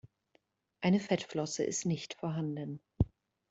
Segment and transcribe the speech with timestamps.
[0.79, 2.81] Eine Fettflosse ist nicht vorhanden.